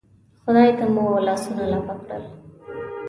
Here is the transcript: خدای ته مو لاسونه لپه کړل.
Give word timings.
خدای 0.43 0.69
ته 0.77 0.85
مو 0.93 1.05
لاسونه 1.27 1.63
لپه 1.73 1.93
کړل. 2.03 2.23